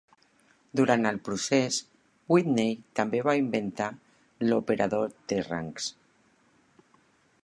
[0.79, 1.77] Durant el procés,
[2.37, 3.89] Whitney també va inventar
[4.49, 5.91] l'operador de rangs.